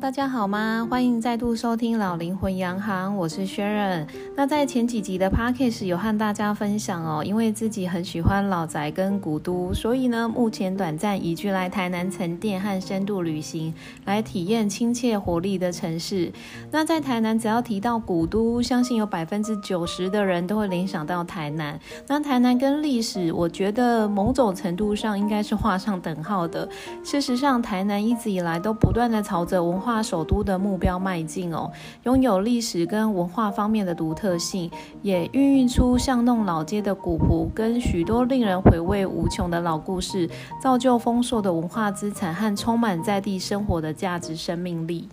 [0.00, 0.86] 大家好吗？
[0.88, 4.06] 欢迎再度收听老灵魂洋行，我是 Sharon。
[4.36, 16.30] 那在前几集的 Podcast 有和大家分享哦，因为自己很喜欢老宅跟古都，所以呢，目前短暂移居来台南沉淀和深度旅行，来体验亲切活力的城市。
[16.70, 21.76] 那在台南，只要提到古都，相信有百分之九十的人都会联想到台南。
[22.06, 26.68] 那台南跟历史，我觉得某种程度上应该是画上等号的。
[27.02, 34.70] 事实上，台南一直以来都不断的朝着文化化首都的目标迈进哦，拥有历史跟文化方面的独特性，
[35.00, 40.28] 也孕育出巷弄老街的古朴跟许多令人回味无穷的老故事，
[40.60, 45.08] 造就丰硕的文化资产和充满在地生活的价值生命力。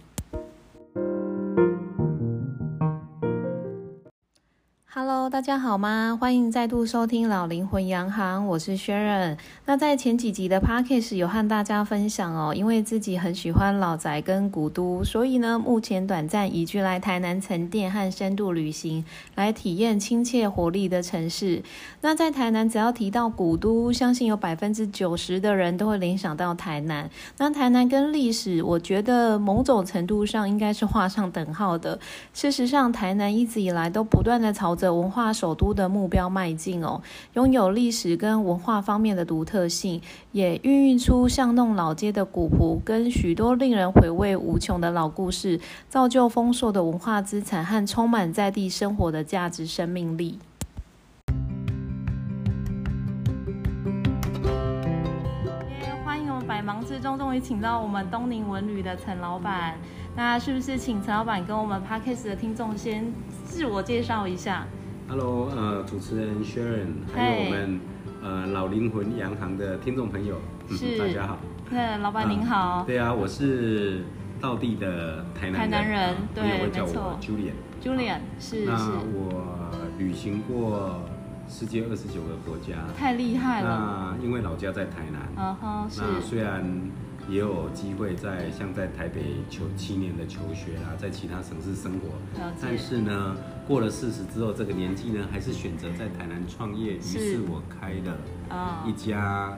[4.98, 6.18] Hello，大家好吗？
[6.22, 9.38] 欢迎再度收听老灵魂洋行，我是 Sharon。
[9.66, 19.04] 那在前几集的 Podcast 有和大家分享哦，因为自己很喜欢老宅跟古都，所以呢，目前短暂移居来台南沉淀和深度旅行，
[19.36, 21.62] 来体验亲切活力的城市。
[22.00, 27.10] 那在台南，只要提到古都，相信有百分之九十的人都会联想到台南。
[27.38, 32.00] 那台南跟历史，我觉得某种程度上应该是画上等号的。
[32.34, 37.02] 事实上，台南一直以来都不断的朝着文化首都的目标迈进哦，
[37.34, 50.40] 拥有历史跟文化方面的独特性，也孕育出巷弄老街的古朴跟许多令人回味无穷的老故事，造就丰硕的文化资产和充满在地生活的价值生命力。
[56.04, 59.76] 欢迎我们百忙之中终于请到我们东宁文旅的陈老板，
[60.16, 63.12] 那是不是请陈老板跟我们 Podcast 的听众先
[63.44, 64.66] 自我介绍一下
[65.10, 67.80] ？Hello，呃，主持人 Sharon，还有我们
[68.24, 70.38] 呃老灵魂洋行的听众朋友，
[70.70, 71.38] 嗯大家好。
[71.70, 74.04] 那 老板您好，对啊，我是
[74.40, 77.02] 道地的台南人，台南人啊对会叫没错。
[77.04, 77.54] 我 Julian。
[77.84, 78.74] Julian 是那，
[79.14, 79.70] 我
[80.00, 81.02] 旅行过
[81.50, 86.02] 世界二十九个国家，太厉害了，那因为老家在台南，嗯哼是。
[86.02, 86.64] 那虽然
[87.30, 92.10] 也有机会在像在台北求七年的求学啦，在其他城市生活，
[92.62, 93.36] 但是呢，
[93.68, 96.94] 过了四十之后，这个年纪呢，还是选择在台南创业。
[96.94, 97.40] 于是是。
[97.50, 98.18] 我开了
[98.50, 98.84] 啊。
[98.86, 99.58] 一家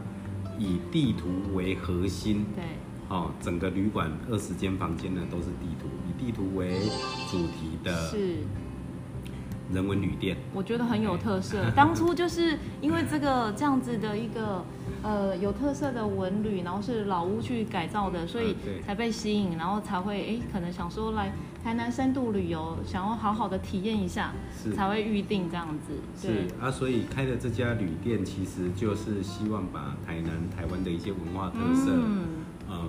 [0.58, 2.64] 以地图为核心，对，
[3.10, 6.80] 哦，整个旅馆二十间房间呢都是地图，以地图为
[7.30, 8.38] 主题的是。
[9.74, 10.38] 人文旅店。
[10.54, 11.58] 我觉得很有特色。
[11.76, 14.64] 当初就是因为这个这样子的一个
[15.04, 18.56] 呃有特色的文旅，然后是老屋去改造的，所以
[18.86, 21.32] 才被吸引，然后才会哎可能想说来
[21.64, 25.94] 台南深度旅游，想要好好的体验一下，是才会预定这样子。
[26.20, 31.92] 是啊，所以开的这家旅店其实就是希望把台南、台湾的一些文化特色，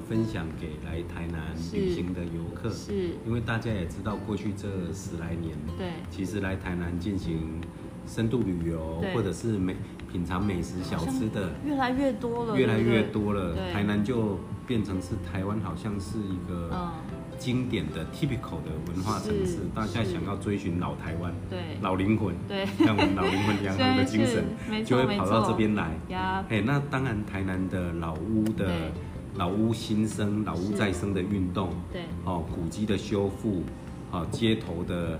[0.08, 2.70] 分享给来台南旅行的游客。
[2.70, 7.60] 是，因为大家也知道，过去这十来年，对，其实来台南进行
[8.06, 9.76] 深度旅游，或者是美
[10.10, 13.54] 品尝美食小吃的，越来越多了，越来越多了。
[13.72, 16.90] 台南就变成是台湾好像是一个嗯，
[17.38, 24.44] 经典的 typical 的文化城市，大家想要追寻老台湾、对，老灵魂，对，像我们老灵魂洋行的精神
[24.86, 25.94] 就会跑到这边来。
[26.08, 28.92] 呀，哎，那当然，台南的老屋的对
[29.38, 33.62] 老屋新生、老屋再生的运动，对，哦，古迹的修复，
[34.10, 35.18] 哦，街头的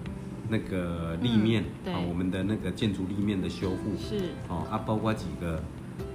[0.49, 1.95] 那个立面，嗯对。
[1.95, 5.63] 哦，我们的那个建筑立面的修复，是，哦啊，包括几个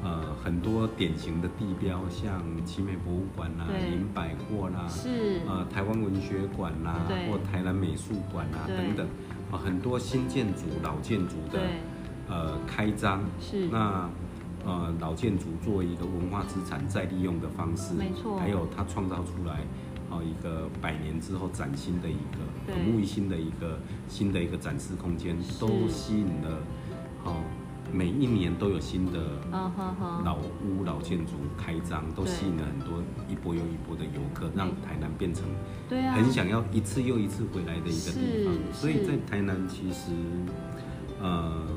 [0.04, 3.90] 呃很多典型的地标，像奇美博物馆啦、对。
[3.90, 8.76] 林百货啦，是，呃台湾文学馆啦对，或台南美术馆啦对。
[8.76, 9.08] 等等，
[9.50, 11.62] 啊，很多新建筑、老建筑的对，
[12.28, 14.10] 呃开张，是，那
[14.66, 19.62] 呃老建筑作为一个文化资产再利用的方式，没错还有它创造出来
[20.10, 26.60] 哦一个百年之后崭新的一个对耳目一新的一个新的一个展示空间，都吸引了
[27.26, 27.36] 哦
[27.92, 29.20] 每一年都有新的
[29.52, 35.44] 老屋老建筑开张，都吸引了很多一波又一波的游客，让台南变成
[35.90, 38.54] 对啊，很想要一次又一次回来的一个地方。
[38.74, 40.12] 所以在台南其实，
[41.22, 41.68] 呃，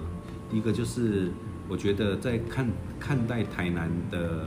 [0.51, 1.31] 一个就是
[1.69, 2.67] 我觉得在看
[2.99, 4.47] 看待台南的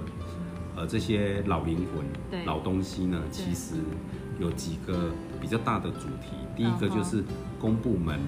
[0.75, 1.85] 呃这些老灵
[2.29, 2.39] 对。
[2.39, 3.75] 魂、老东西呢，其实
[4.39, 5.11] 有几个
[5.41, 6.37] 比较大的主题。
[6.55, 7.23] 第一个就是
[7.59, 8.19] 公部门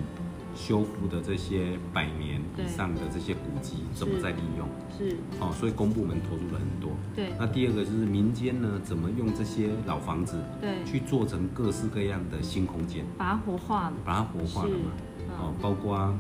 [0.54, 4.68] 修复的这些百年以上的这些古迹怎么在利用。
[4.98, 6.92] 是，哦，所以公部门投入了很多。
[7.16, 7.32] 对。
[7.40, 14.92] 那第二个就是民间呢，怎么用这些老房子对，去做成各式各样的新空间，把它活化了，把它活化了嘛？
[15.40, 16.14] 哦，包括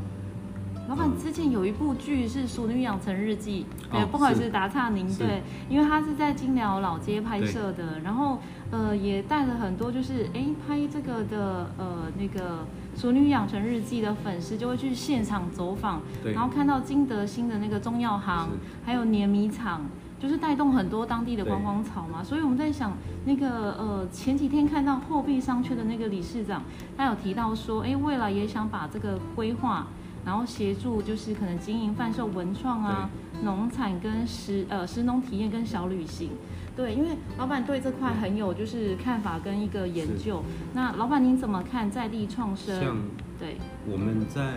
[0.91, 4.49] 老板之前有一部剧是《熟女养成日记》，对，哦不好意思是。
[4.49, 8.39] 打岔您，对，因为他是在金寮老街拍摄的，然后
[8.71, 12.65] 呃也带了很多就是哎拍这个的呃那个
[13.01, 16.33] 《熟女养成日记》的粉丝就会去现场走访，对。
[16.33, 18.49] 然后看到金德兴的那个中药行，
[18.83, 19.85] 还有碾米厂。
[20.19, 22.95] 就是带动很多当地的观光潮嘛，所以我们在想，
[23.25, 26.61] 那个呃前几天看到货币商圈的那个理事长，
[26.95, 29.87] 他有提到说，哎，未来也想把这个规划，
[30.25, 33.09] 然后协助就是可能经营贩售文创啊、
[33.43, 36.29] 农产跟食呃食农体验跟小旅行。
[36.73, 40.41] 对，因为老板对这块很有就是看法跟一个研究。
[40.73, 42.79] 那老板您怎么看在地创生？
[42.79, 42.97] 像
[43.37, 43.57] 对。
[43.85, 44.53] 我们在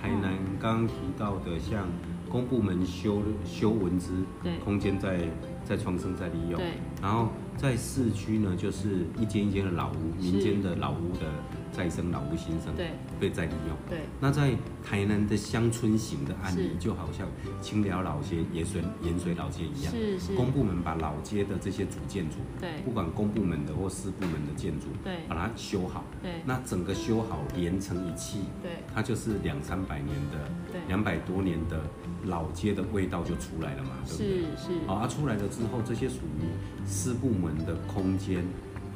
[0.00, 1.86] 台南刚刚提到的，像
[2.28, 4.58] 公部门修修文资对。
[4.64, 5.20] 空间在
[5.64, 6.72] 在创生在利用，对。
[7.00, 11.30] 然后在市区呢，就是一间一间的老屋，民间的老屋的
[11.72, 12.90] 再生老屋新生，对。
[13.18, 13.76] 被再利用。
[13.88, 14.00] 对。
[14.20, 14.52] 那在
[14.84, 17.26] 台南的乡村型的案例，就好像
[17.60, 22.82] 清寮老街、盐水盐水老街一样，是是，公部门把老街的这些主建筑，对。
[22.84, 25.20] 不管公部门的或私部门的建筑，对。
[25.28, 26.42] 把它修好，对。
[26.44, 28.72] 那整个修好连成一气，对。
[28.94, 30.38] 它就是两三百年的、
[30.70, 30.80] 对。
[30.88, 31.80] 两百多年的
[32.24, 34.26] 老街的味道就出来了嘛，对不对？
[34.26, 34.86] 是是。
[34.86, 38.44] 好，啊，出来了之后，这些属于私部门的空间，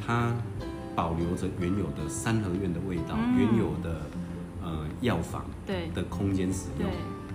[0.04, 0.34] 它
[0.96, 3.38] 保留着原有的三合院的味道，嗯。
[3.38, 4.00] 原有的
[4.62, 5.90] 呃药房对。
[5.94, 6.90] 的空间使用，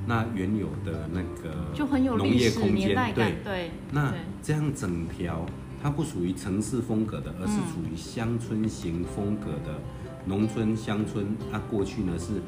[0.08, 5.46] 那原有的那个就很有农业空间，对，，对那这样整条
[5.82, 9.80] 它不属于城市风格的，而是嗯属于乡村型风格的
[10.26, 11.36] 农村乡村。
[11.52, 12.42] 它过去呢是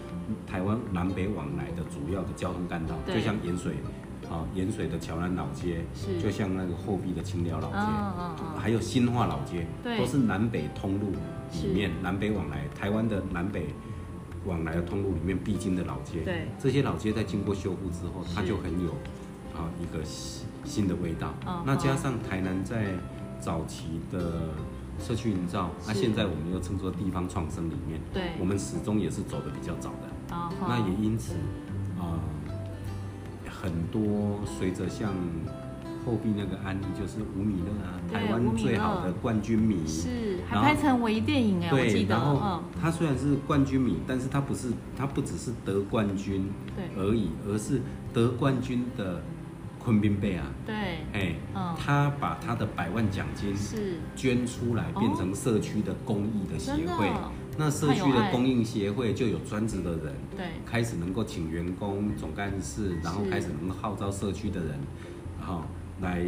[0.48, 3.74] 台湾南北往来的主要的交通干道，就像盐水
[4.33, 6.19] 啊，盐水的桥南老街，是。
[6.19, 7.77] 就像那个后壁的清寮老街，
[8.57, 11.12] 还有新化老街，都是南北通路
[11.62, 13.68] 里面南北往来，台湾的南北。
[14.45, 16.50] 往来的通路里面必经的老街，对。
[16.59, 18.89] 这些老街在经过修复之后，它就很有
[19.56, 21.33] 啊一个新新的味道。
[21.47, 21.63] 嗯。
[21.65, 22.88] 那加嗯上台南在
[23.39, 24.50] 早期的
[25.00, 26.01] 社区营造，那、是。
[26.01, 28.31] 现在我们又称作地方创生里面，对。
[28.38, 30.36] 我们始终也是走的比较早的。
[30.36, 31.36] 啊那也因此，
[31.97, 32.19] 呃，
[33.63, 35.13] 很多随着像
[36.06, 46.83] 后壁那个案例，就是吴米乐啊，台湾最好的冠军米，是还拍成微电影哎，我记对，得，然后他，虽然是冠军米，但是他不是，他不只是得冠军对。
[47.01, 47.81] 而已，而是
[48.13, 49.21] 得冠军的
[49.80, 50.75] 昆宾贝啊，对，
[51.13, 51.74] 哎，嗯。
[51.80, 54.00] 他把他的百万奖金是。
[54.13, 57.10] 捐出来，变成社区的公益的协会。
[57.57, 60.45] 那社区的供应协会就有专职的人，对。
[60.65, 64.79] 开始能够请员工、总干事，然后开始能够号召社区的人，
[65.39, 65.63] 然后
[66.01, 66.25] 来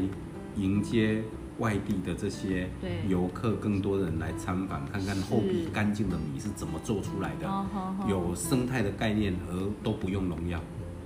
[0.55, 1.23] 迎接
[1.59, 2.91] 外地的这些对。
[3.07, 7.65] 游客，更多人来参访，看看后壁干净的米是怎么做出来的，
[8.07, 10.59] 有生态的概念，而都不用农药，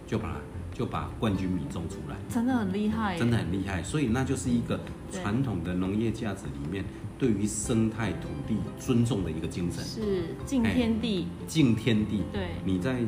[0.05, 0.35] 就把
[0.73, 2.15] 就把冠军米种出来。
[2.27, 4.79] 真的很厉害，真的很厉害，所以那就是一个
[5.11, 6.83] 传统的农业价值里面
[7.19, 12.23] 对于生态土地尊重的一个精神，是敬天地，敬天地。
[12.31, 12.47] 对。
[12.63, 13.01] 你在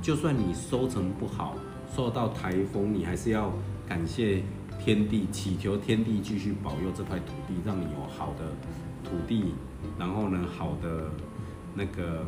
[0.00, 1.54] 就算你收成不好，
[1.94, 3.52] 受到台风，你还是要
[3.86, 4.42] 感谢
[4.82, 8.46] 天地，祈求天地继续保佑这块土地，让你有好的
[9.04, 9.52] 土地，
[9.98, 11.10] 然后呢，好的
[11.74, 12.24] 那个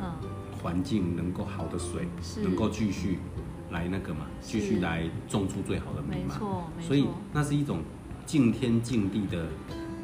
[0.00, 0.10] 嗯，
[0.60, 3.18] 环境，能够好的水是，能够继续
[3.70, 6.34] 来那个嘛，继续来种出最好的米嘛。
[6.34, 7.78] 没错，没所以那是一种
[8.26, 9.46] 敬天敬地的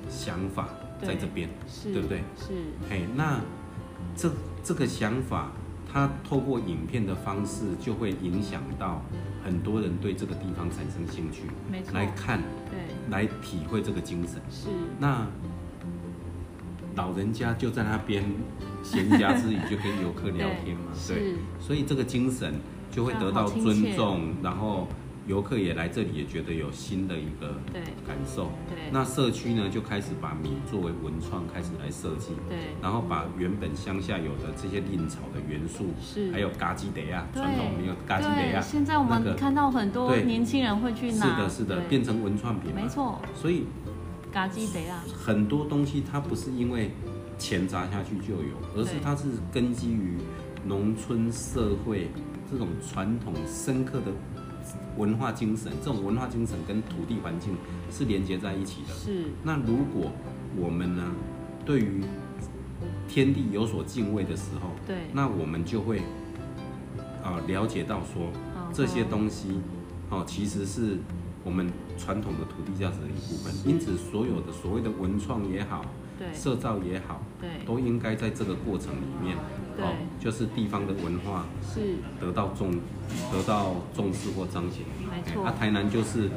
[0.08, 0.68] 想法
[1.02, 2.18] 在这边，是，对不对？
[2.36, 2.52] 是，
[2.88, 3.40] 嘿，那
[4.16, 4.30] 这
[4.64, 5.52] 这个想法，
[5.90, 9.02] 它透过影片的方式，就会影响到
[9.44, 12.78] 很多人对这个地方产生兴趣，没错，来看，对，
[13.10, 14.40] 来体会这个精神。
[14.50, 15.26] 是，那
[16.96, 18.24] 老人家就在那边
[18.82, 22.54] 闲暇之余就跟游客聊天嘛，对对，所以这个精神
[22.90, 24.88] 就会得到尊重，然后
[25.28, 27.82] 游客也来这里也觉得有新的一个对。
[28.04, 28.50] 感受。
[28.68, 36.32] 对，那社区呢就开始把米作为文创开始来设计，对，然后把原本乡下有的这些蔺草的元素，是。
[36.32, 42.80] 还有嘎吉德亚传统没有嘎吉德对，亚，现在我们看到很多年轻人会去拿是，的，是的，变成文创品嘛。
[42.82, 42.88] 没。
[42.88, 43.64] 错，所以
[44.32, 46.90] 嘎鸡得啊，很多东西它不是因为
[47.36, 50.16] 钱砸下去就有，而是它是根基于
[50.64, 52.10] 农村社会
[52.50, 54.06] 这种传统深刻的
[54.96, 57.56] 文化精神，这种文化精神跟土地环境
[57.90, 58.94] 是连接在一起的。
[58.94, 60.10] 是，那如果
[60.56, 61.04] 我们呢，
[61.64, 62.02] 对于
[63.08, 66.02] 天地有所敬畏的时候，对，那我们就会
[67.22, 69.60] 啊、了解到说嗯这些东西
[70.10, 70.98] 哦，其实是
[71.44, 73.52] 我们传统的土地价值的一部分。
[73.66, 75.84] 因此，所有的所谓的文创也好，
[76.18, 76.32] 对。
[76.32, 77.50] 社造也好，对。
[77.66, 79.36] 都应该在这个过程里面，
[79.84, 82.72] 对就是地方的文化是得到重
[83.32, 84.82] 得到重视或彰显。
[85.10, 86.30] 没错哎啊，台南就是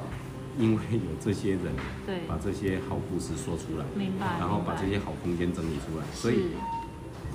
[0.60, 1.62] 因为有这些人，
[2.06, 6.52] 对把这些好故事说出来，明白然后把这些好空间整理出来，所以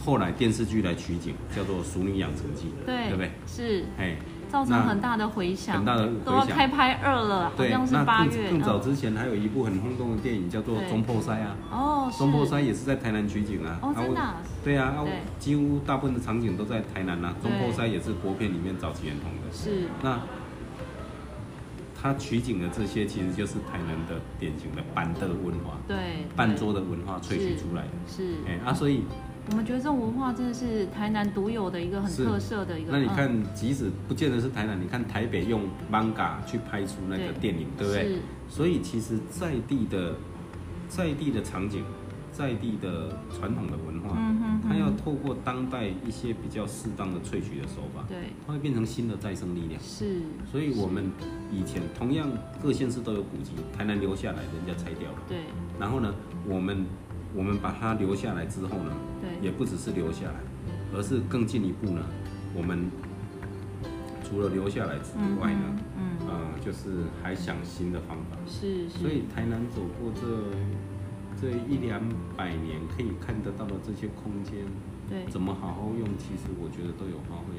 [0.05, 3.31] 后来电视剧来取景，叫做《熟女养成记》，对对不对？
[3.47, 4.17] 是哎，
[4.51, 6.25] 造成很大的回响，很大的回响。
[6.25, 8.83] 都要开拍二了，好对，像是那更八月，更早嗯。
[8.83, 12.19] 之前还有一部很轰动的电影叫做《中破塞》啊，哦，是。
[12.19, 13.79] 中破塞也是在台南取景啊。
[13.83, 14.37] 哦真的啊？
[14.65, 14.95] 对啊，
[15.39, 17.35] 几乎大部分的场景都在台南啊。
[17.43, 19.53] 中破塞也是国片里面早期很红的。
[19.53, 19.89] 是。
[20.03, 20.21] 那
[22.01, 27.89] 它取景的这些，其实就是台南的典型的板凳文化，对半桌的文化萃取出来的。
[28.07, 29.03] 是，哎啊，所以
[29.51, 37.39] 我们觉得这种文化真的是台南独有的一个很特色的一个，嗯那你看，即使不见得是台南，你看台北用 manga 去拍出那个对。
[37.41, 38.03] 电影，对不对？
[38.09, 38.19] 是？
[38.49, 40.15] 所以其实在地的
[40.89, 41.85] 在地的场景，
[42.33, 44.69] 在地的传统的文化，嗯哼哼。
[44.69, 48.17] 它要透过当代一些比较适当的萃取的手法，对。
[48.47, 49.81] 它会变成新的再生力量。
[49.81, 51.11] 是，所以我们
[51.53, 52.29] 以前同样
[52.61, 55.19] 各县市都有古迹，台南留下来，人家拆掉了。
[55.29, 55.39] 对。
[55.79, 56.13] 然后呢，
[56.49, 56.85] 我们
[57.35, 59.31] 我们把它留下来之后呢，对。
[59.45, 60.41] 也不只是留下来，
[60.95, 62.03] 而是更进一步呢，
[62.55, 62.87] 我们
[64.25, 65.61] 除了留下来之嗯外呢，
[65.97, 66.29] 嗯嗯。
[66.29, 68.37] 呃，就是还想新的方法。
[68.47, 70.27] 是是，所以台南走过这
[71.41, 72.01] 这一两
[72.37, 74.65] 百年，可以看得到的这些空间，
[75.09, 75.25] 对。
[75.31, 77.55] 怎么好好用，其实我觉得都有发挥，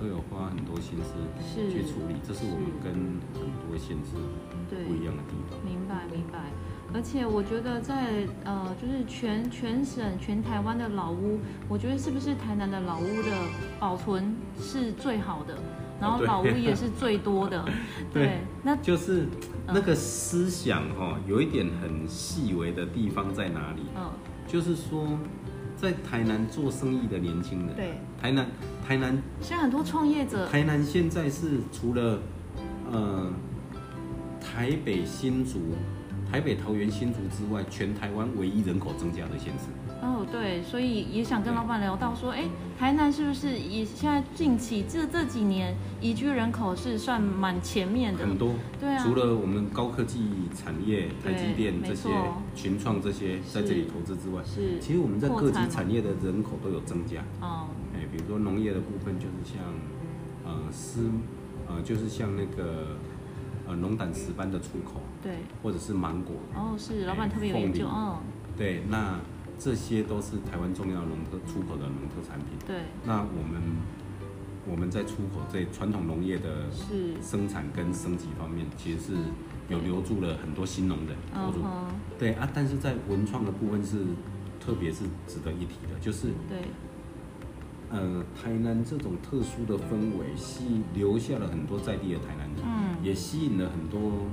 [0.00, 1.14] 都有花很多心思
[1.70, 2.90] 去处理，这是我们跟
[3.36, 4.16] 很多县市
[4.82, 5.60] 不一样的地方。
[5.62, 6.50] 明白明白，
[6.94, 13.30] 而且我觉得在呃，就是全全省全台湾的老屋，我觉得是不是台南的老屋的
[13.80, 15.56] 保存是最好的，
[16.00, 17.64] 然后老屋也是最多的，
[18.12, 19.26] 对那就是
[19.66, 23.82] 那个思想哈、有一点很细微的地方在哪里？
[23.96, 24.10] 嗯？
[24.46, 25.18] 就是说，
[25.76, 28.46] 在台南做生意的年轻人，对，台南
[28.86, 32.18] 台南现在很多创业者台南现在是除了
[32.90, 33.32] 呃
[34.40, 35.60] 台北新竹、
[36.32, 39.66] 台北桃园新竹之外，全台湾唯一人口增加的县市。
[40.00, 42.44] 哦，对，所以也想跟老板聊到说，哎，
[42.78, 48.26] 台南是不是也现在近期这这几年宜居人口是算蛮前面的？
[48.26, 50.24] 很多，对啊除了我们高科技
[50.56, 52.08] 产业、台积电对这些
[52.54, 57.20] 群创这些在这里投资之外，是其实我们在各级扩产业的人口都有增加。
[57.42, 59.62] 哦，哎，比如说农业的部分，就是像
[60.46, 61.10] 呃丝，
[61.68, 62.96] 呃就是像那个
[63.66, 68.18] 呃龙胆石斑的出口，对，或者是芒果，哦，是老板特别有研究，凤梨哦，
[68.56, 69.20] 对，那
[69.58, 72.48] 这些都是台湾重要农特出口的农特产品。
[72.66, 73.62] 对，那我们
[74.70, 79.12] 我们在出口这传统农业的是，生产跟升级方面，其实是
[79.68, 81.58] 有留住了很多新农人投入。
[81.58, 84.04] 嗯哼，对啊，但是在文创的部分是
[84.58, 86.58] 特别是值得一提的，就是对，
[87.90, 94.26] 呃，台南这种特殊的氛围，吸留下了很多在地的台南人，嗯，也吸引了很多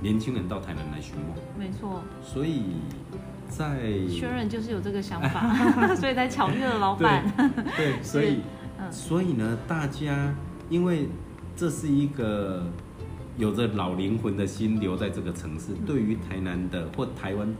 [0.00, 1.24] 年轻人到台南来寻梦。
[1.58, 2.76] 没错，所以
[3.48, 5.54] 在确认就是有这个想法，
[5.96, 7.24] 所以才巧遇了老板，
[7.76, 8.40] 对， 所以
[8.78, 8.92] 嗯。
[8.92, 10.34] 所以呢，大家
[10.68, 11.08] 因为
[11.56, 12.64] 这是一个
[13.38, 17.54] 有着老灵魂的心留在这个城市，对于台南的或台湾，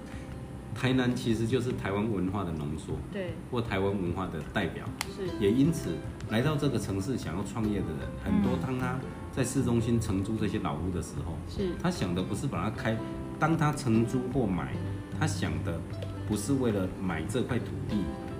[0.74, 4.84] 台南其实就是台湾文化的浓缩，对，或台湾文化的代表。
[5.16, 5.90] 是，也因此
[6.28, 8.58] 来到这个城市想要创业的人很多，嗯。
[8.60, 8.96] 当他
[9.36, 12.96] 在市中心承租这些老屋的时候，是，他想的不是把它开，
[13.38, 14.72] 当他承租或买，
[15.20, 15.78] 他想的
[16.26, 17.96] 不是为了买这块土地，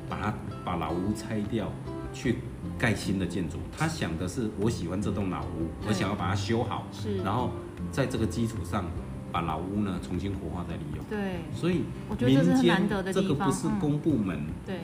[0.08, 0.34] 把它
[0.64, 1.70] 把老屋拆掉，
[2.14, 2.38] 去
[2.78, 3.58] 盖新的建筑。
[3.76, 7.18] 他想的是，我喜欢这栋老屋，我想要把它修好，是。
[7.18, 7.50] 然后
[7.92, 8.86] 在这个基础上
[9.30, 11.04] 把老屋呢重新活化再利用。
[11.10, 14.78] 对，所以我觉得这是很民间难得的这个地方嗯不是公部门对，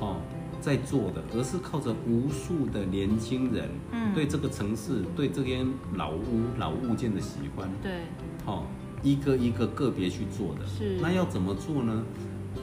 [0.00, 0.16] 哈、
[0.60, 4.14] 在做的，而是靠着无数的年轻人嗯。
[4.14, 8.02] 对这个城市、对这间老屋、老物件的喜欢，对，
[8.44, 8.66] 好、
[9.02, 10.66] 一个一个个别去做的。
[10.66, 10.98] 是。
[11.00, 12.04] 那要怎么做呢？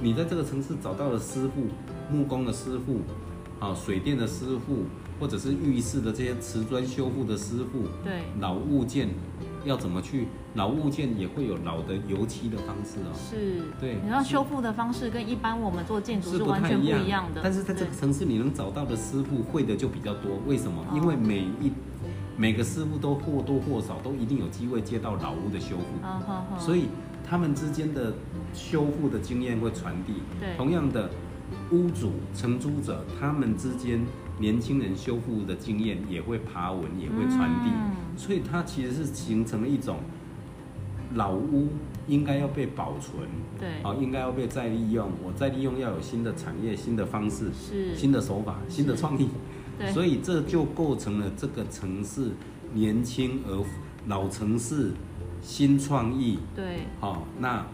[0.02, 1.68] 你在这个城市找到了师傅，
[2.12, 3.00] 木工的师傅，
[3.60, 4.84] 啊，水电的师傅，
[5.20, 9.10] 或者是浴室的这些瓷砖修复的师傅，对，老物件
[9.68, 10.28] 要怎么去？
[10.56, 13.14] 老物件也会有老的油漆的方式哦。
[13.14, 20.40] 是，对你要修复的方式跟一般我们做建筑是不完全不太一样的，但是在这个城市，你能找到的师傅会的就比较多。
[20.48, 20.82] 为什么？
[20.82, 21.72] 哦因为每一
[22.36, 26.60] 每个师傅都或多或少都一定有机会接到老屋的修复。
[26.60, 26.86] 所以
[27.28, 28.14] 他们之间的
[28.54, 30.14] 修复的经验会传递。
[30.40, 31.10] 对同样的，
[31.72, 34.06] 屋主、承租者他们之间
[34.40, 37.70] 年轻人修复的经验也会爬文，也会传递。
[37.70, 37.92] 嗯。
[38.18, 39.98] 所以它其实是形成了一种
[41.14, 41.68] 老屋
[42.08, 43.28] 应该要被保存，
[43.60, 45.10] 对，啊，应该要被再利用。
[45.24, 47.96] 我再利用要有新的产业、新的方式、是。
[47.96, 49.28] 新的手法、新的创意，
[49.94, 52.32] 所以这就构成了这个城市
[52.74, 53.64] 年轻而
[54.08, 54.92] 老城市
[55.42, 57.66] 新创意，对，好、那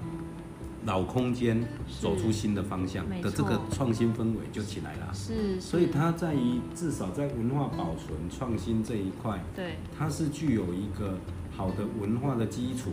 [0.86, 1.66] 老空间
[2.02, 5.13] 走出新的方向的这个创新氛围就起来了。
[5.13, 11.18] 是，所以它在于至少在文化保存、创新这一块，对，它是具有一个
[11.56, 12.92] 好的文化的基础，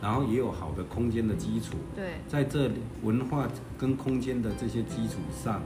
[0.00, 1.74] 然后也有好的空间的基础。
[1.94, 5.62] 对，在这里文化跟空间的这些基础上，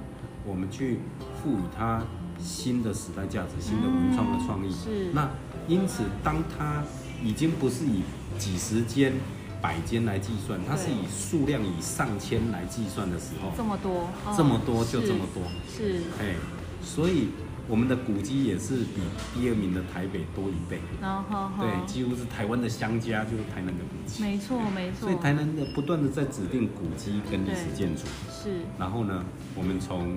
[0.47, 1.01] 我们去
[1.43, 2.03] 赋予它
[2.39, 4.71] 新的时代价值、新的文创的创意。
[4.71, 5.29] 嗯是那
[5.67, 6.83] 因此，当它
[7.23, 8.03] 已经不是以
[8.39, 9.13] 几十间、
[9.61, 15.43] 百间来计算，它是以数量以上千来计算的时候，这么多，哦这么多就是这么多。
[15.69, 16.35] 是，哎，
[16.83, 17.29] 所以
[17.67, 19.03] 我们的古迹也是比
[19.35, 20.81] 第二名的台北多一倍。
[21.00, 24.23] 然后对，几乎是台湾的相加，就是台南的古迹。
[24.23, 28.61] 没错没错，所以台南的不断的在指定古迹跟历史建筑，是。
[28.79, 29.25] 然后呢，
[29.55, 30.17] 我们从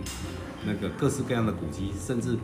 [0.66, 2.38] 那个各式各样的古迹，甚至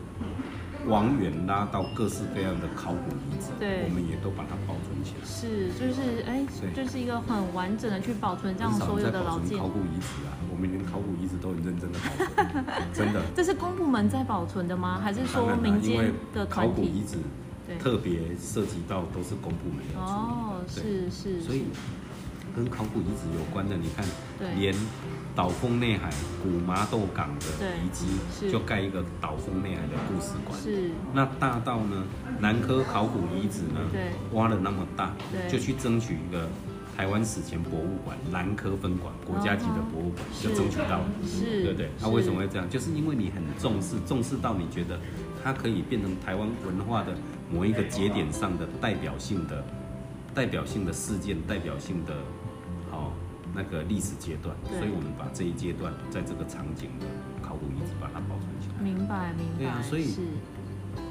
[0.87, 5.25] 往远拉到各式各样的考古遗址，对我们也都把它保存起来。
[5.25, 9.67] 是，就是哎，就是一个很完整的去保存这样所有的老建考。
[9.67, 12.09] 古遗址啊，我们连考古遗址都很认真的保
[12.93, 13.21] 存，真的。
[13.35, 14.99] 这是公部门在保存的吗？
[15.03, 16.67] 还是说民间的考？
[16.67, 17.17] 古遗址
[17.67, 20.17] 对，特别涉及到都是公部门要处理。
[20.17, 21.65] 哦，是是，所以是
[22.57, 24.03] 跟考古遗址有关的，你看，
[24.57, 24.73] 连
[25.35, 26.09] 岛风内海
[26.41, 27.45] 古麻豆港的
[27.77, 28.07] 遗迹，
[28.51, 30.59] 就盖一个岛风内海的故事馆。
[30.59, 32.03] 是，那大到呢，
[32.39, 33.79] 南科考古遗址呢，
[34.33, 35.13] 挖了那么大，
[35.47, 36.49] 就去争取一个
[36.97, 41.91] 台湾史前博物馆南科分馆，国家级的博物馆，就争取到了，是对不对？
[41.99, 42.67] 那是为什么会这样？
[42.67, 44.99] 就是因为你很重视，重视到你觉得
[45.43, 47.13] 它可以变成台湾文化的
[47.53, 49.63] 某一个节点上的代表性的、
[50.33, 52.21] 代表性的事件、代表性的，好、
[53.57, 57.07] 那个历史阶段，所以我们把这一阶段在这个场景的
[57.41, 58.83] 考古遗址把它保存起来。
[58.83, 60.21] 明白明白，对啊所以是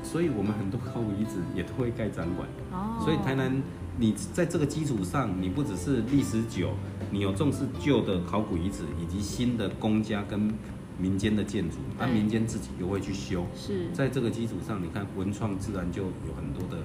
[0.04, 2.48] 所以我们很多考古遗址也都会盖展馆。
[2.70, 3.60] 哦，所以台南，
[3.98, 6.70] 你在这个基础上，你不只是历史久，
[7.10, 10.54] 你有重视旧的考古遗址以及新的公家跟
[10.98, 13.44] 民间的建筑，那对民间自己又会去修。
[13.56, 16.84] 是在这个基础上，你看文创自然就有很多的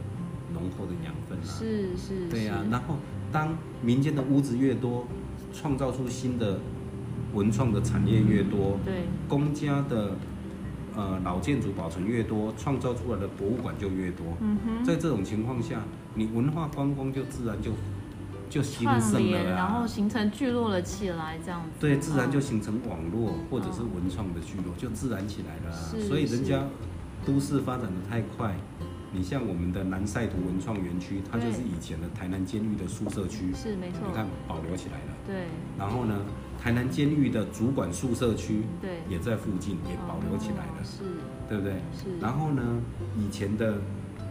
[0.53, 1.45] 浓厚的养分啊。
[1.45, 2.97] 是是，对呀、是然后
[3.31, 5.07] 当民间的屋子越多，
[5.53, 6.59] 创造出新的
[7.33, 9.03] 文创的产业越多，对。
[9.27, 10.11] 公家的
[10.95, 14.25] 呃老建筑保存越多，创造出来的博物馆就越多。
[14.41, 15.81] 嗯哼，在这种情况下，
[16.15, 17.71] 你文化观光就自然就
[18.49, 19.87] 就兴串盛联，了然后啊。
[19.87, 25.75] 形成聚落了起来，这样子，对，自然就嗯形成网络或者是文创的聚落，就自然起来了
[26.07, 26.63] 所以人家
[27.25, 28.53] 都市发展的太快，
[29.11, 35.17] 你像我们的南赛图文创园区，它就是以前的台南监狱的宿舍区，是没错，你看保留起来了。
[35.27, 35.35] 对。
[35.77, 36.21] 然后呢，
[36.57, 41.03] 台南监狱的主管宿舍区对，也在附近，也保留起来了，哦是。
[41.49, 41.73] 对不对？
[41.93, 42.81] 是，然后呢，
[43.19, 43.73] 以前的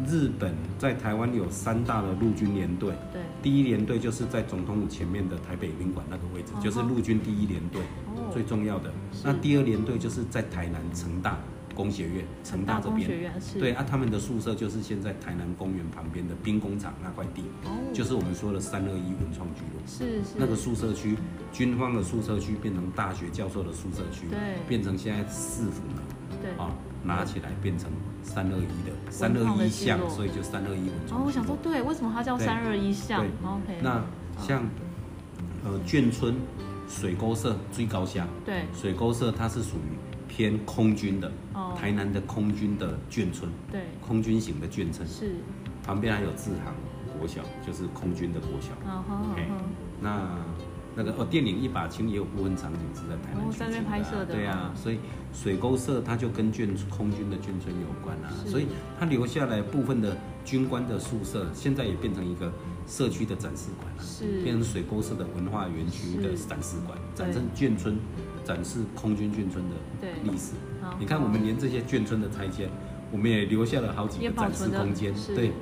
[0.08, 7.82] 日本在台湾有三大的陆军联队，对，第一联队就是在总统府前面的台北宾馆那个位置，就是陆军第一联队
[8.16, 8.30] 哦。
[8.32, 8.90] 最重要的。
[9.22, 11.38] 那第二联队就是在台南成大
[11.80, 13.08] 工学院，成大这边。
[13.08, 19.80] 院是，对啊，他们的宿舍就是现在台南公园旁边的兵工厂那块地，哦，就是我们说的三二一文创聚落。
[19.86, 20.34] 是是。
[20.36, 21.16] 那个宿舍区，
[21.50, 24.38] 军方的宿舍区变成大学教授的宿舍区，对。
[24.68, 26.02] 变成现在市府了，
[26.42, 26.70] 对，啊，
[27.02, 27.90] 拿起来变成
[28.22, 30.10] 三二一的三二一项，的聚落。
[30.10, 31.24] 所以就三二一文哦，创哦。
[31.26, 33.22] 我想说，对，为什么它叫对三二一巷？
[33.22, 34.04] 对？OK，那
[34.38, 34.62] 像
[35.64, 36.34] 呃眷村、
[36.88, 38.64] 水沟社、最高乡，对。
[38.74, 40.09] 水沟社它是属于
[40.40, 41.76] 偏空军的，哦。
[41.78, 43.82] 台南的空军的眷村，对。
[44.00, 45.34] 空军型的眷村，是，
[45.84, 46.74] 旁边还有志航
[47.18, 48.68] 国小，就是空军的国小。
[48.86, 49.64] 嗯哼嘿嗯哼，
[50.00, 50.38] 那
[50.96, 54.34] 那个哦，电影《一把青》也有部分场景是在台南取哦在那边景的啊拍摄的。
[54.34, 54.98] 对啊嗯，所以
[55.34, 58.66] 水沟社它就跟眷空军的眷村有关啊，所以
[58.98, 62.50] 它留下来部分的军官的宿舍，现在也变成一个
[62.86, 64.40] 社区的展示馆了、是。
[64.42, 67.96] 变成水沟社的文化园区的展示馆，展示眷村，
[68.50, 70.54] 展示空军眷村的历史。
[70.98, 72.68] 你看，我们连这些眷村的拆迁，
[73.12, 75.14] 我们也留下了好几个展示空间。
[75.36, 75.52] 对，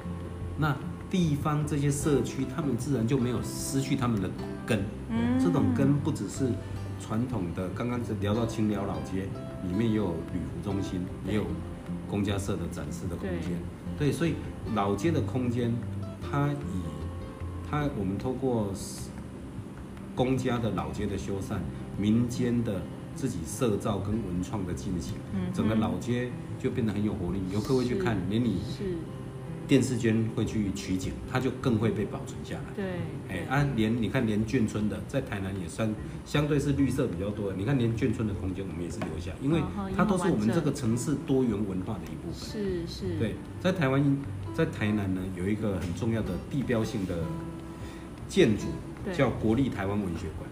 [0.57, 0.75] 那
[1.11, 4.31] 地方这些社区，他们自然就没有失去他们的
[4.65, 4.83] 根。
[5.11, 6.51] 嗯这种根不只是
[6.99, 9.29] 传统的，刚刚聊到青寮老街，
[9.69, 11.45] 里面也有旅服中心，也有
[12.09, 13.51] 公家社的展示的空间。
[13.99, 14.33] 对，所以
[14.75, 15.75] 老街的空间，
[16.23, 16.81] 它以
[17.71, 18.73] 它我们透过
[20.15, 21.59] 公家的老街的修缮，
[21.99, 22.81] 民间的
[23.15, 27.41] 自己社造跟文创的进行，嗯整个老街就变得很有活力。
[27.53, 28.85] 游客会去看，连你是
[29.67, 32.63] 电视圈会去取景，它就更会被保存下来。
[32.75, 32.85] 对，
[33.29, 42.49] 哎，啊，连你看连眷村的在台南也算相对是绿色比较多的，你看连眷村的空间我们也是留下，因为嗯它都是我们这个城市多元文化的一部分。
[42.49, 44.17] 是是，对，在台湾，
[44.55, 47.17] 在台南呢有一个很重要的地标性的
[48.27, 48.65] 建筑，
[49.13, 50.48] 叫国立台湾文学馆，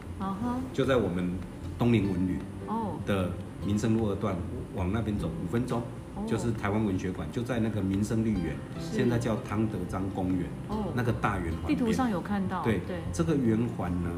[0.72, 1.30] 就在我们
[1.78, 3.30] 东林文旅哦，的
[3.64, 4.34] 民生路二段
[4.74, 5.82] 往那边走五分钟
[6.14, 8.96] 哦，就是台湾文学馆，就在那个民生绿园，是。
[8.96, 14.10] 现在叫汤德章公园，哦，那个大圆环边地图上有看到，对对，这个圆环呢，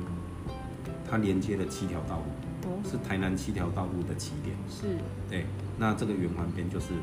[1.08, 4.56] 它连接了七条道路，哦，是台南七条道路的起点。
[4.68, 4.96] 是，
[5.28, 6.94] 对，那这个圆环边就是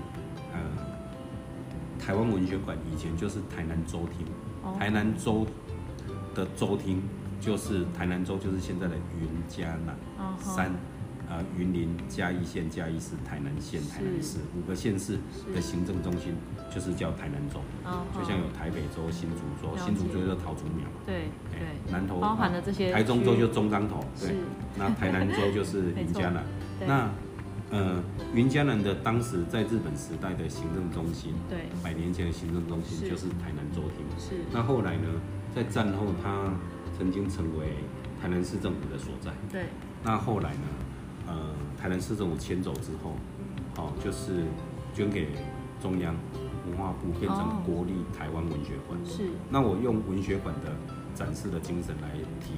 [0.53, 0.59] 呃
[1.99, 4.25] 台湾文学馆，以前就是台南州厅，
[4.63, 4.73] 哦。
[4.79, 5.45] 台南州
[6.33, 7.01] 的州厅
[7.45, 10.55] 就是台南州，就是现在的云嘉南嗯哼。
[10.55, 10.71] 三。
[11.27, 15.17] 呃，云林、嘉义县、嘉义市、台南县、台南市五个县市
[15.55, 16.35] 的行政中心，
[16.69, 17.59] 就是叫台南州。
[18.13, 20.85] 就像有台北州、新竹州，新竹州就桃竹苗。
[20.85, 21.15] 嘛，对
[21.51, 24.35] 哎对，南投包含了这些台中州就中彰投，对，
[24.77, 26.43] 那台南州就是 云嘉南。
[26.85, 27.09] 那
[27.71, 28.03] 呃，
[28.35, 31.65] 云嘉南的当时在日本时代的行政中心，对。
[31.83, 34.05] 百年前的行政中心就是台南州厅。
[34.19, 35.07] 是，那后来呢，
[35.55, 36.53] 在战后它
[36.97, 37.67] 曾经成为
[38.21, 39.31] 台南市政府的所在。
[39.51, 39.65] 对
[40.03, 40.67] 那后来呢，
[41.27, 41.33] 呃，
[41.79, 43.15] 台南市政府迁走之后，
[43.77, 44.43] 哦，就是
[44.93, 45.29] 捐给
[45.81, 46.15] 中央
[46.67, 48.97] 文化部，变成哦国立台湾文学馆。
[49.05, 50.71] 是，那我用文学馆的
[51.13, 52.53] 展示的精神来提，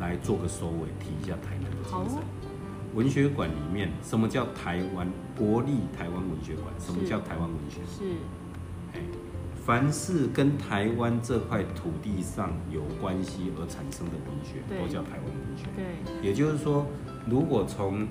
[0.00, 2.22] 来做个收尾，提一下台南的精神。
[2.94, 6.72] 文学馆里面，什么叫台湾国立台湾文学馆？
[6.78, 7.80] 什么叫台湾文学？
[7.84, 8.45] 是，哎，
[9.66, 15.64] 凡是跟台湾这块土地上有关系而产生的文学，都叫台湾文学。
[15.74, 16.24] 对。
[16.24, 16.86] 也就是说，
[17.28, 18.06] 如果从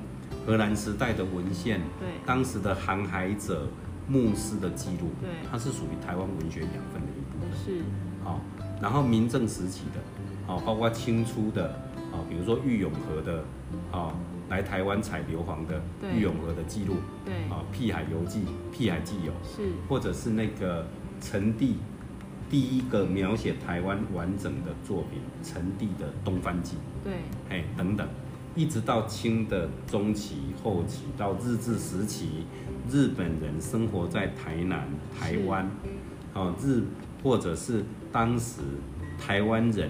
[0.46, 2.10] 荷兰时代的文献，对。
[2.26, 3.70] 当时的航海者、
[4.06, 5.30] 牧师的记录，对。
[5.50, 7.50] 它是属于台湾文学养分的一部分。
[7.58, 7.82] 是，
[8.22, 8.42] 好、
[8.82, 10.02] 然后民政时期的，
[10.46, 11.70] 好、包括清初的，
[12.12, 13.46] 啊、比如说郁永河的，
[13.98, 14.14] 啊、
[14.50, 16.20] 来台湾采硫磺的对。
[16.20, 17.34] 郁永河的记录，对。
[17.50, 18.40] 啊、屁海游记》
[18.74, 20.86] 《屁海记游》，是，或者是那个
[21.26, 21.78] 陈帝
[22.48, 26.76] 第一个描写台湾完整的作品《陈帝的东番记》。
[27.04, 27.14] 对。
[27.50, 28.08] 哎，等等，
[28.54, 32.44] 一直到清的中期、后期，到日治时期，
[32.88, 34.88] 日本人生活在台南、
[35.20, 35.68] 台湾，
[36.36, 36.84] 哦，日
[37.24, 38.62] 或者是当时
[39.18, 39.90] 台湾人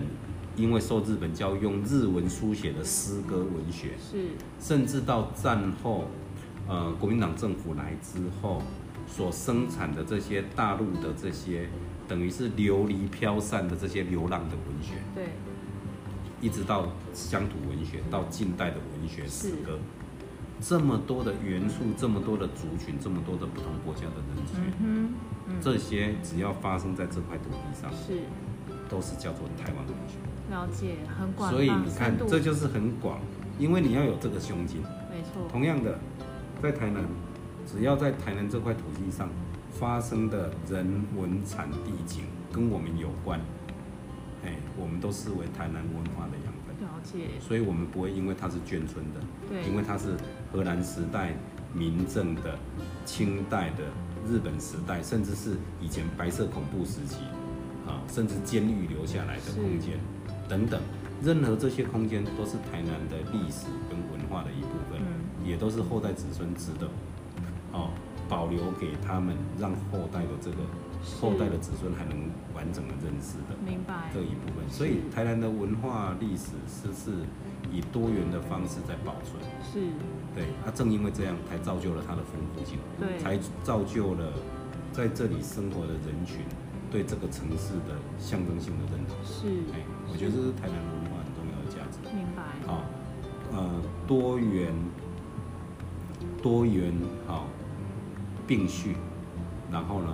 [0.55, 6.05] 因为受日本教育，用日文书写的诗歌文学，是，甚至到战后，
[6.65, 8.61] 呃，国民党政府来之后
[9.07, 11.67] 所生产的这些大陆的这些，
[12.07, 14.95] 等于是流离飘散的这些流浪的文学。
[15.13, 15.25] 对
[16.41, 19.79] 一直到乡土文学，到近代的文学诗歌，
[20.61, 25.13] 这么多的元素，这么多的族群，这么多的不同国家的人群，嗯，
[25.47, 28.19] 嗯，这些只要发生在这块土地上，是
[28.87, 30.17] 都是叫做台湾文学。
[30.51, 33.19] 了解，很广所以你看这就是很广，
[33.57, 34.81] 因为你要有这个胸襟。
[35.09, 35.97] 没错，同样的，
[36.61, 37.03] 在台南，
[37.65, 39.29] 只要在台南这块土地上
[39.71, 43.39] 发生的人文产地景跟我们有关，
[44.43, 46.75] 哎，我们都视为台南文化的养分。
[46.79, 49.63] 了解，所以我们不会因为它是眷村的，对。
[49.69, 50.15] 因为它是
[50.51, 51.33] 荷兰时代
[51.73, 52.57] 民政的、
[53.05, 53.83] 清代的、
[54.29, 57.23] 日本时代，甚至是以前白色恐怖时期，
[57.87, 59.99] 啊，甚至监狱留下来的空间
[60.47, 60.79] 等等，
[61.23, 65.25] 任何这些空间都是台南的历史跟文化的一部分，嗯。
[65.45, 66.89] 也都是后代子孙值得
[67.75, 67.91] 哦
[68.27, 70.57] 保留给他们，让后代的这个
[71.21, 72.17] 后代的子孙还能
[72.55, 73.53] 完整的认识的。
[73.63, 74.09] 明白。
[74.11, 77.11] 这，一部分，所以台南的文化历史是是
[77.71, 79.93] 以多元的方式在保存，是。
[80.33, 83.19] 对，啊，正因为这样，才造就了它的丰富性，对。
[83.19, 84.33] 才造就了
[84.91, 86.41] 在这里生活的人群
[86.89, 89.15] 对这个城市的象征性的认同。
[89.23, 92.01] 是，哎，我觉得这是台南文化很重要的价值。
[92.09, 92.81] 明白，好、
[93.53, 93.69] 呃，
[94.07, 94.73] 多元，
[96.41, 96.91] 多元，
[97.27, 97.45] 好、
[98.47, 98.95] 并蓄，
[99.71, 100.13] 然后呢，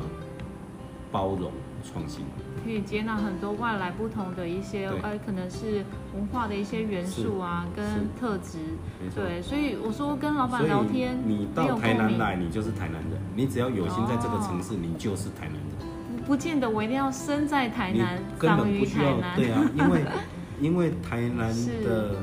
[1.11, 1.51] 包容
[1.83, 2.25] 创新。
[2.63, 7.85] 可以接纳很多外来不同的一些对呃，可能是文化的一些元素啊，跟
[8.19, 8.59] 特质。
[9.15, 13.19] 对，所以我说跟老板聊天，你到台南来，你就是台南人。
[13.35, 16.23] 你只要有心在这个城市，你就是台南人。
[16.25, 19.35] 不见得我一定要生在台南，根长于本不需要台南。
[19.37, 20.05] 对啊，因为
[20.61, 21.51] 因为台南
[21.83, 22.17] 的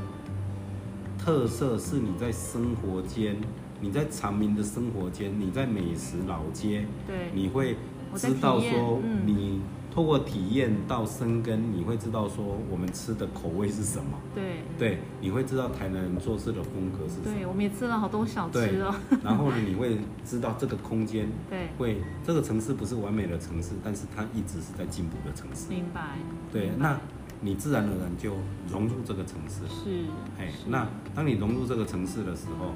[1.19, 3.37] 特色是你在生活间，
[3.81, 7.77] 你在长明的生活间，你在美食老街，对你会
[8.15, 9.61] 知道说嗯你
[9.91, 14.19] 透过体验到生根，你会知道说我们吃的口味是什么。
[14.35, 17.49] 对对，你会知道台南人做事的风格是什对，么。
[17.49, 18.95] 我们也吃了好多小吃哦。
[19.25, 25.69] 然后呢，你会知道这个空间 对，会，这个城市不是完美的城市，但是它一直是在进步的城市。
[25.71, 26.19] 明白。
[26.53, 27.01] 对，明白那
[27.41, 28.35] 你自然而然就
[28.71, 29.63] 融入这个城市。
[29.69, 30.05] 是，
[30.39, 32.73] 哎，那当你融入这个城市的时候，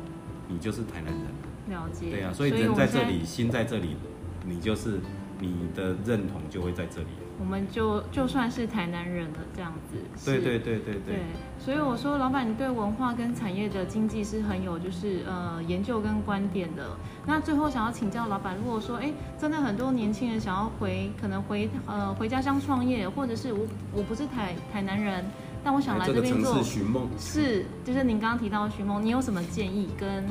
[0.53, 1.79] 你就是台南人。
[1.79, 2.11] 了解。
[2.11, 3.97] 对啊，所以人在这里，心在这里，
[4.45, 5.01] 你就是
[5.41, 7.07] 你的认同就会在这里。
[7.41, 9.97] 我们就就算是台南人了，这样子。
[10.25, 11.19] 对对对对对对，，
[11.59, 16.91] 所以我说，老板，你对文化跟产业的经济是很有就是呃研究跟观点的。
[17.27, 25.25] 那最后想要请教老板，如果说哎，真的很多年轻人想要回，可能回呃回家乡创业，或者是我我不是台台南人，
[25.65, 27.09] 但我想来这边做，市寻梦。
[27.19, 30.25] 是就是您刚刚提到的徐梦，你有什么建议跟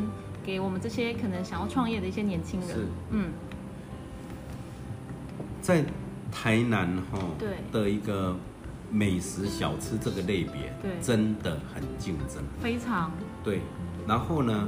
[0.44, 2.70] 给我们这些可能想要创业的一些年轻人？
[2.70, 3.32] 是嗯，
[5.62, 5.86] 在
[6.32, 8.36] 台南哈对的一个
[8.90, 12.44] 美食小吃这个类别，对真的很竞争。
[12.62, 13.12] 非常
[13.44, 13.62] 对，
[14.08, 14.68] 然后呢，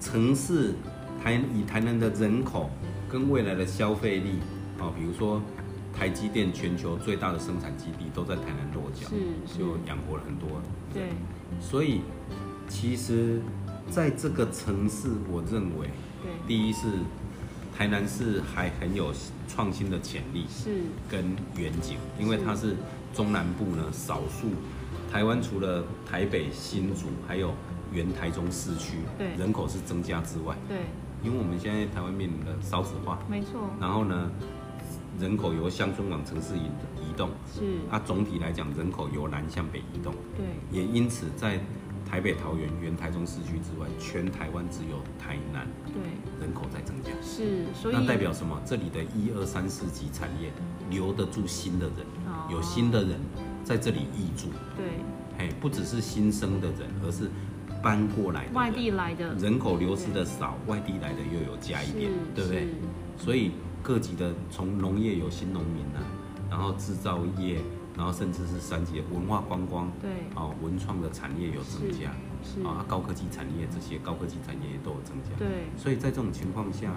[0.00, 0.74] 城市
[1.22, 2.70] 台以台南的人口
[3.08, 4.38] 跟未来的消费力，
[4.80, 5.40] 哦，比如说
[5.92, 9.58] 台积电全球最大的生产基地都在台南落脚，是是。
[9.58, 10.60] 就养活了很多人。
[10.92, 11.02] 对。
[11.60, 12.00] 所以
[12.68, 13.40] 其实
[13.90, 15.88] 在这个城市，我认为
[16.22, 16.32] 对。
[16.48, 16.88] 第一是
[17.76, 19.12] 台南市还很有
[19.46, 20.82] 创新的潜力是。
[21.10, 22.76] 跟远景，因为它是
[23.14, 24.48] 中南部呢少数
[25.10, 27.52] 台湾除了台北、新竹，还有
[27.92, 29.34] 原台中市区，对。
[29.36, 30.78] 人口是增加之外，对，
[31.22, 34.30] 因为我们现在台湾面临的少子化，没错，然后呢，
[35.20, 36.62] 人口由乡村往城市移
[36.96, 40.46] 移动，是，啊，总体来讲人口由南向北移动，对。
[40.70, 41.60] 也因此在
[42.08, 46.02] 台北、桃园、原台中市区之外，全台湾只有台南对。
[46.40, 47.10] 人口在增加。
[47.22, 48.60] 是，所以那代表什么？
[48.64, 50.50] 这里的一二三四级产业
[50.90, 51.96] 留得住新的人，
[52.26, 52.48] 哦。
[52.50, 53.20] 有新的人
[53.62, 54.86] 在这里易住，对。
[55.38, 57.30] 嘿，不只是新生的人，而是
[57.82, 59.34] 搬过来的外地来的。
[59.34, 62.68] 人口流失的少，外地来的又有加一点，对不对？
[63.16, 66.00] 所以各级的从农业有新农民啊，
[66.48, 67.60] 然后制造业，
[67.96, 75.30] 然后甚至是三级的文化观光，对哦，文创的产业有增加，是啊，高科技产业这些高科技产业也都有增加。
[75.38, 76.96] 对所以在这种情况下，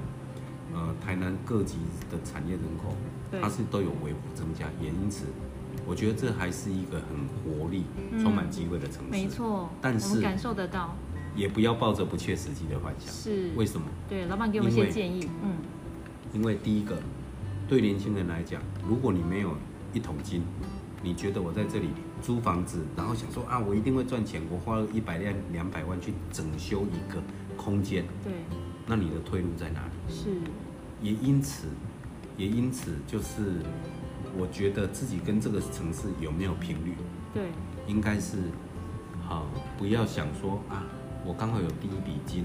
[0.73, 1.77] 呃，台南各级
[2.11, 2.95] 的产业人口，
[3.41, 5.25] 它是都有微幅增加，也因此，
[5.87, 9.11] 我觉得这还是一个很活力、嗯充满机会的城市。
[9.11, 10.95] 没，错，但是感受得到，
[11.35, 13.13] 也不要抱着不切实际的幻想。
[13.13, 13.87] 是为什么？
[14.07, 15.57] 对，老板给我们一些建议，嗯，
[16.35, 17.01] 因为第一个，
[17.65, 19.55] 对年轻人来讲，如果你没有
[19.93, 20.43] 一桶金，
[21.01, 21.87] 你觉得我在这里
[22.21, 27.23] 租房子，然后想说啊，我一定会赚钱，我花了一百两两百万去整修一个
[27.55, 28.33] 空间，对，
[28.85, 30.13] 那你的退路在哪里？
[30.13, 30.29] 是，
[31.01, 31.67] 也因此，
[32.35, 33.61] 也因此，就是
[34.37, 36.95] 我觉得自己跟这个城市有没有频率，
[37.33, 37.47] 对，
[37.87, 38.39] 应该是
[39.25, 40.83] 好，不要想说啊，
[41.25, 42.43] 我刚好有第一笔金，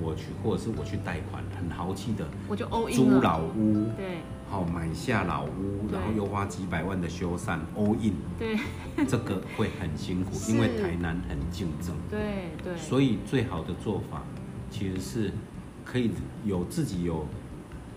[0.00, 4.18] 我去或者是我去贷款，很豪气的我就 all in 租，老屋，对。
[4.48, 8.58] 好买下老屋，然后又花几百万的修缮，all in，对。
[9.08, 14.22] 这个会很辛苦，因为台南很竞争，对对，所以最好的做法
[14.70, 15.32] 其实是
[15.86, 16.10] 可以
[16.44, 17.26] 有自己有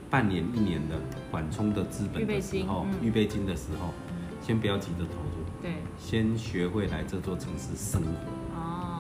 [0.10, 0.96] 半年一年的
[1.30, 3.90] 缓冲的资本的时候，预备金的时候，
[4.42, 8.45] 先不要急着投入，对，先学会来这座城市生活，哦，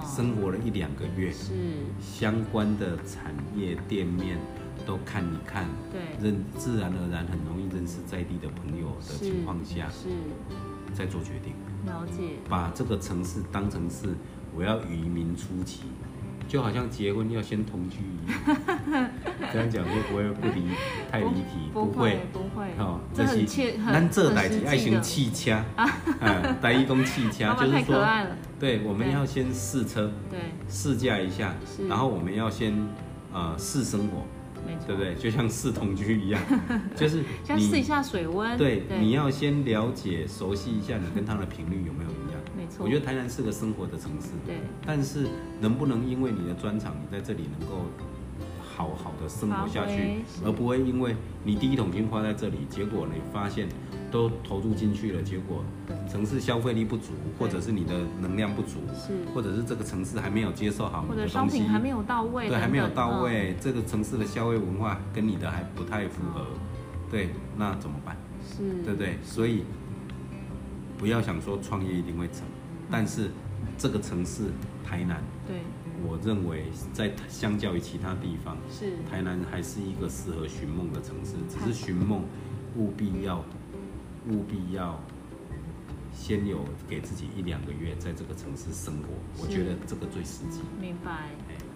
[0.05, 1.53] 生活了一两个月，是，
[1.99, 4.37] 相关的产业店面
[4.85, 10.09] 都看一看，对，认自然而然很容易认识在地的朋友的情况下，是
[10.93, 11.53] 再做决定，
[11.85, 14.09] 了解，把这个城市当成是
[14.55, 15.83] 我要移民初期，
[16.47, 19.09] 就好像结婚要先同居一样。
[19.51, 20.63] 这样讲会不会不离
[21.11, 21.69] 太离题？
[21.73, 22.19] 不会。
[22.33, 25.63] 不会，哦，这很切，很咱这代很实际志爱行的汽车，
[26.19, 28.07] 嗯， 台一公汽车老板太就是说，
[28.59, 31.53] 对，我们要先试车，对，试驾一下，
[31.89, 32.73] 然后我们要先
[33.33, 34.25] 呃试生活，
[34.87, 35.01] 对不？
[35.01, 35.15] 对？
[35.15, 36.41] 就像试同居一样，
[36.95, 42.09] 就是先试一你下水温，对，你要先了解、熟悉一下你跟他的频率有没有。
[42.65, 45.27] 没错，我觉得台南是个生活的城市，对，但是
[45.61, 47.83] 能不能因为你的专长，你在这里能够
[48.75, 53.69] 好好的生活下去，而不会因为你第一桶金花在这里，结果你发现
[54.11, 55.63] 都投入进去了，结果
[56.09, 66.45] 城市消费力不足，或者是你的能量不足，是，或者是这个城市还没有接受好你的东西商品，还没有到位，对，还没有到位，这个城市的消费文化跟你的还不太符合，
[67.09, 68.17] 对，那怎么办？
[68.17, 69.17] 嗯是，对不对？
[69.23, 69.63] 所以
[70.97, 72.41] 不要想说创业一定会成，
[72.91, 73.31] 但是
[73.77, 74.51] 这个城市
[74.83, 75.57] 台南，对，
[76.07, 81.33] 我认为在相较于其他地方，是，台南还是一个适合寻梦的城市。
[81.49, 82.23] 只是寻梦
[82.75, 83.43] 务必要
[84.29, 84.99] 务必要
[86.13, 89.09] 先有给自己一两个月在这个城市生活，
[89.43, 90.61] 我觉得这个最实际。
[90.79, 91.29] 明白。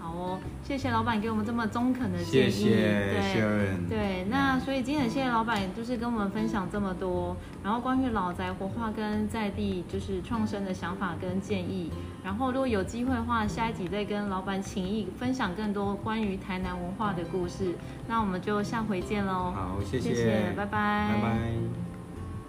[0.10, 2.52] 好哦，谢谢老板给我们这么中肯的建议。
[2.52, 3.88] 谢谢 Sharon。
[3.88, 11.92] 对，那所以今天谢谢老板，就是跟我们分享这么多，然后关于老宅活化跟在地就是创生的想法跟建议。
[12.24, 17.76] 然后如果有机会的话，下一集再跟老板请益分享更多关于台南文化的故事。
[18.08, 19.52] 那我们就下回见喽。
[19.56, 21.89] 好，谢谢，拜拜，拜拜。